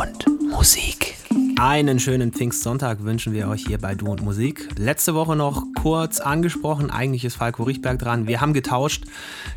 [0.00, 1.14] und Musik.
[1.60, 4.66] Einen schönen Pfingstsonntag wünschen wir euch hier bei Du und Musik.
[4.78, 8.26] Letzte Woche noch kurz angesprochen, eigentlich ist Falco Riechberg dran.
[8.26, 9.04] Wir haben getauscht.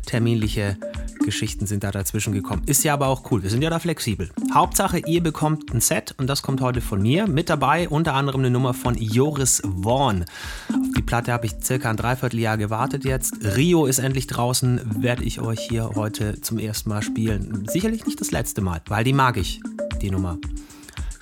[0.04, 0.76] Terminliche
[1.24, 2.62] Geschichten sind da dazwischen gekommen.
[2.66, 4.28] Ist ja aber auch cool, wir sind ja da flexibel.
[4.52, 7.26] Hauptsache, ihr bekommt ein Set und das kommt heute von mir.
[7.26, 10.26] Mit dabei unter anderem eine Nummer von Joris Vaughn.
[10.68, 13.34] Auf die Platte habe ich circa ein Dreivierteljahr gewartet jetzt.
[13.56, 17.66] Rio ist endlich draußen, werde ich euch hier heute zum ersten Mal spielen.
[17.66, 19.62] Sicherlich nicht das letzte Mal, weil die mag ich,
[20.04, 20.38] die Nummer.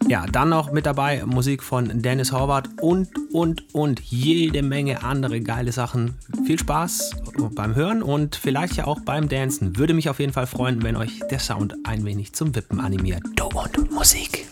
[0.08, 5.40] Ja, dann noch mit dabei Musik von Dennis Horvath und, und, und jede Menge andere
[5.40, 6.14] geile Sachen.
[6.44, 7.12] Viel Spaß
[7.54, 9.78] beim Hören und vielleicht ja auch beim Dancen.
[9.78, 13.22] Würde mich auf jeden Fall freuen, wenn euch der Sound ein wenig zum Wippen animiert.
[13.36, 14.51] Du und Musik.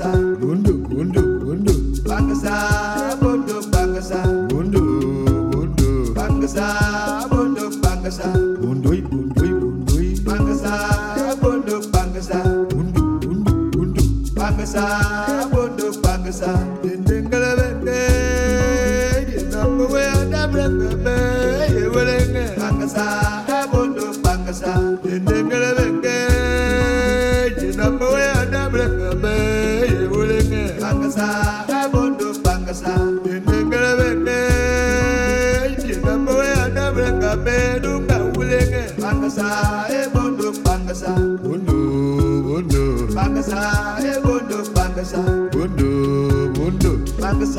[0.00, 2.69] Bangsa, gunduk, gunduk, gunduk, bangsa.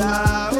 [0.02, 0.51] side.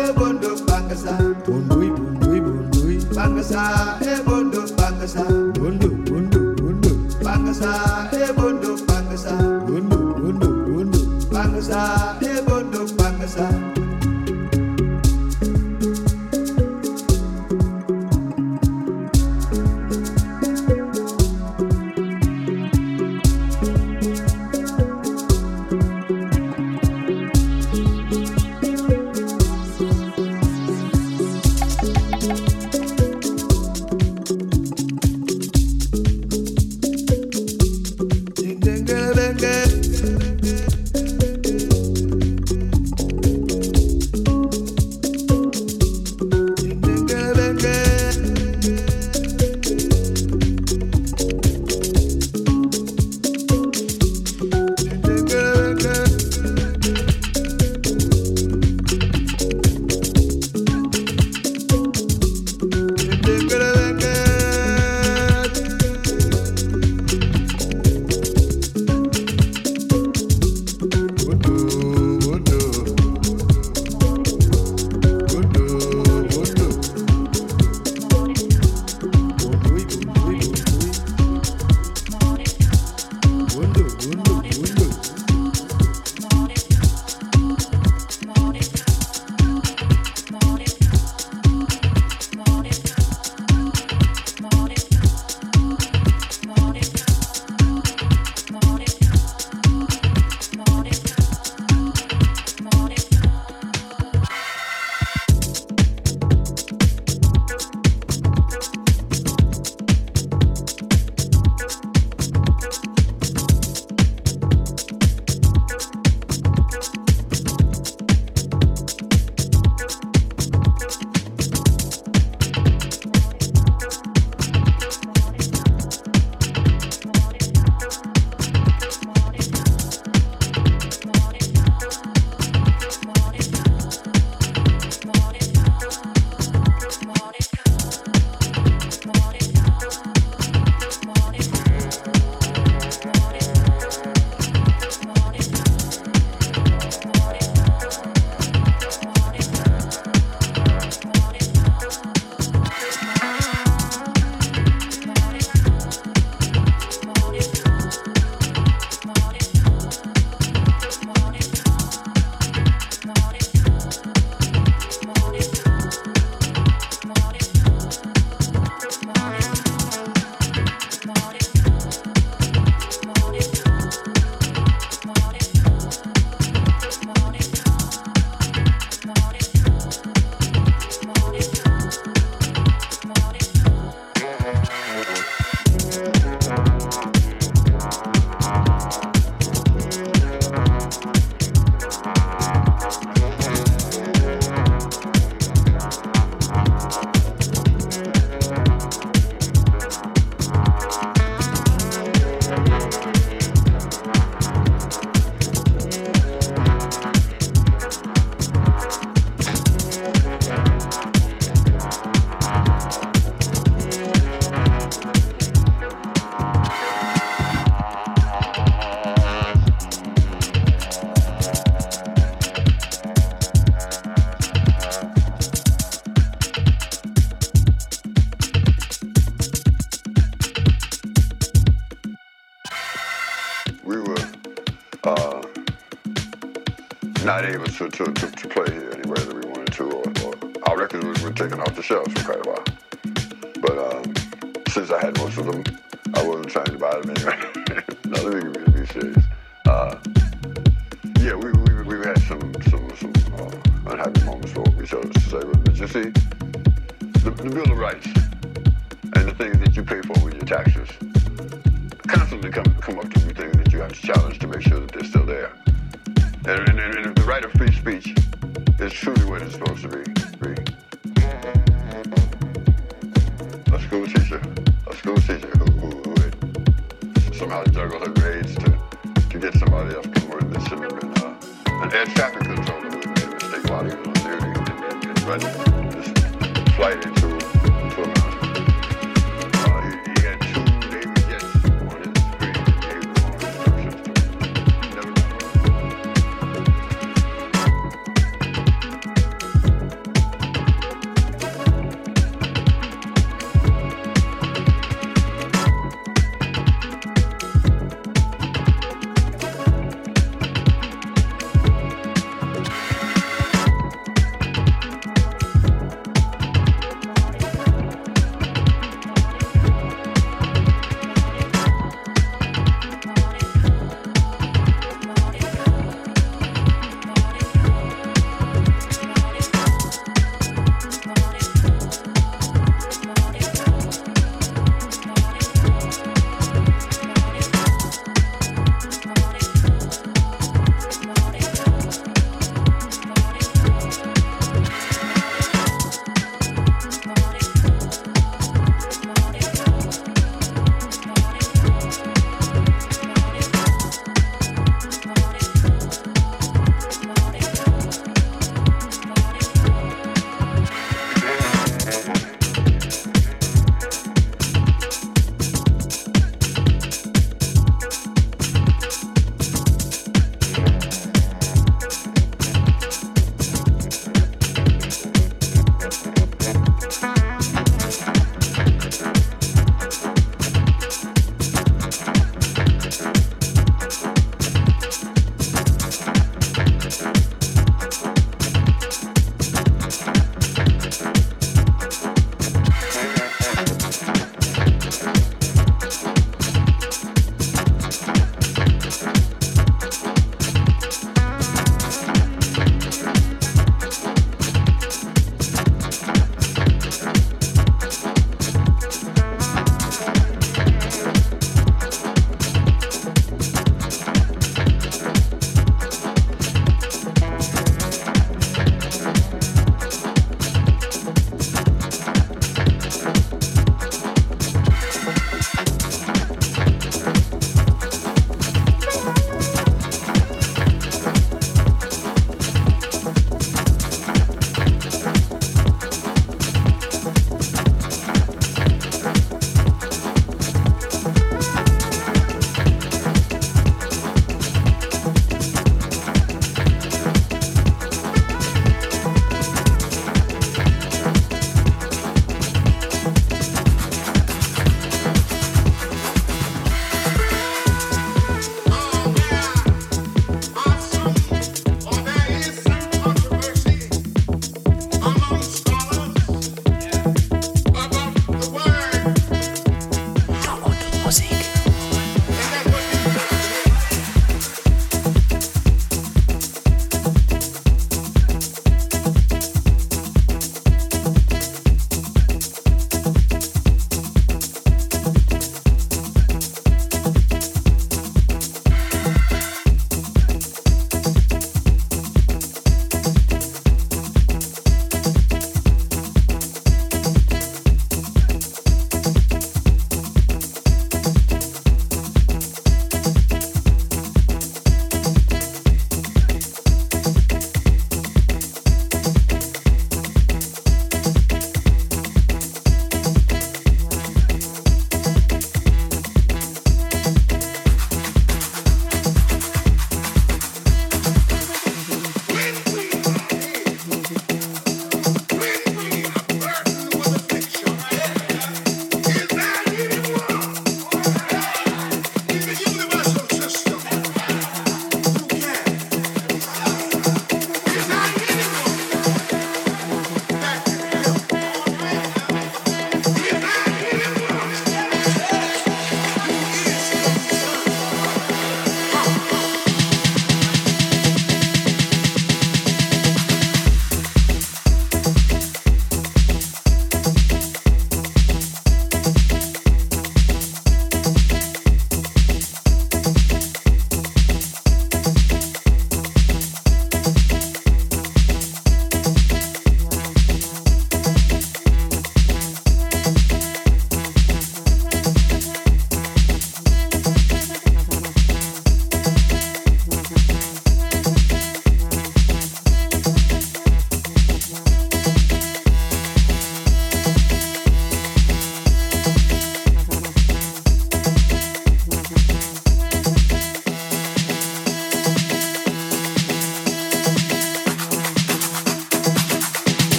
[237.91, 238.12] To, to,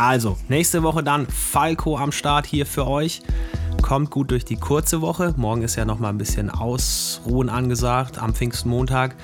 [0.00, 3.20] Also, nächste Woche dann Falco am Start hier für euch.
[3.82, 5.34] Kommt gut durch die kurze Woche.
[5.36, 9.14] Morgen ist ja noch mal ein bisschen Ausruhen angesagt am Pfingstmontag.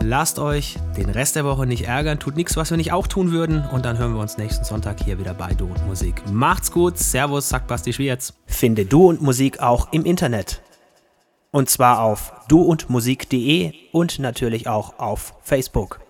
[0.00, 3.32] Lasst euch den Rest der Woche nicht ärgern, tut nichts, was wir nicht auch tun
[3.32, 3.64] würden.
[3.72, 6.22] Und dann hören wir uns nächsten Sonntag hier wieder bei Du und Musik.
[6.30, 8.32] Macht's gut, Servus, sagt Basti Schwierz.
[8.46, 10.62] Finde Du und Musik auch im Internet.
[11.50, 16.01] Und zwar auf duundmusik.de und natürlich auch auf Facebook.